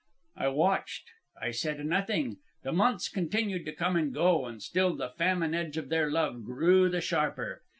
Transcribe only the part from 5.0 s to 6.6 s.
famine edge of their love